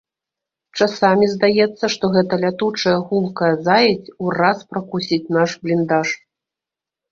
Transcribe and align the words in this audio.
Часамі 0.85 1.25
здаецца, 1.33 1.85
што 1.95 2.09
гэта 2.15 2.33
лятучая 2.45 2.95
гулкая 3.11 3.51
заедзь 3.69 4.13
ураз 4.27 4.57
пракусіць 4.73 5.23
наш 5.41 5.49
бліндаж. 5.65 6.09